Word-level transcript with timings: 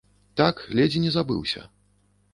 Так, 0.41 0.63
ледзь 0.79 0.97
не 1.05 1.13
забыўся. 1.19 1.61